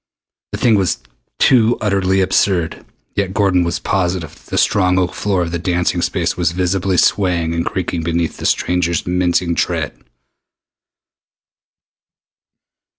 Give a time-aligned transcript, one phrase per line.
[0.53, 0.97] The thing was
[1.37, 2.83] too utterly absurd
[3.15, 6.97] yet Gordon was positive that the strong oak floor of the dancing space was visibly
[6.97, 10.03] swaying and creaking beneath the stranger's mincing tread!